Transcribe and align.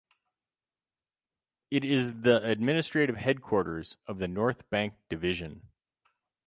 It 1.69 1.85
is 1.85 2.21
the 2.21 2.43
Administrative 2.43 3.17
headquarters 3.17 3.97
of 4.07 4.17
the 4.17 4.27
North 4.27 4.67
Bank 4.71 4.95
Division. 5.09 5.67